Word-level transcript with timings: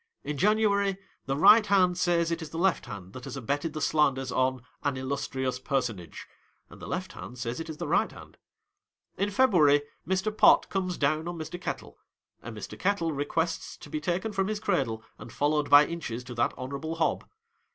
In 0.23 0.35
January, 0.35 0.97
the 1.27 1.37
right 1.37 1.63
hand 1.63 1.95
says 1.95 2.31
it 2.31 2.41
is 2.41 2.49
the 2.49 2.57
left 2.57 2.87
hand 2.87 3.13
that 3.13 3.25
has 3.25 3.37
abetted 3.37 3.73
the 3.73 3.81
slanders 3.81 4.31
on 4.31 4.63
"an 4.81 4.97
illustrious 4.97 5.59
personage," 5.59 6.25
and 6.71 6.81
the 6.81 6.87
left 6.87 7.13
hand 7.13 7.37
says 7.37 7.59
it 7.59 7.69
is 7.69 7.77
the 7.77 7.87
right 7.87 8.11
hand. 8.11 8.37
In 9.15 9.29
February, 9.29 9.83
Mr. 10.07 10.35
Pot 10.35 10.69
comes 10.69 10.97
down 10.97 11.27
on 11.27 11.37
Mr. 11.37 11.61
Kettle, 11.61 11.99
and 12.41 12.57
Mr. 12.57 12.79
Kettle 12.79 13.11
requests 13.11 13.77
to 13.77 13.91
be 13.91 14.01
taken 14.01 14.31
from 14.33 14.47
his 14.47 14.59
cradle 14.59 15.03
and 15.19 15.31
followed 15.31 15.69
by 15.69 15.85
inches 15.85 16.23
to 16.23 16.33
that 16.33 16.57
honourably 16.57 16.95
hob. 16.95 17.23